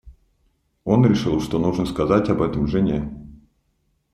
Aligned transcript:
Он 0.83 1.05
решил, 1.05 1.39
что 1.39 1.59
нужно 1.59 1.85
сказать 1.85 2.27
об 2.29 2.41
этом 2.41 2.65
жене. 2.65 3.15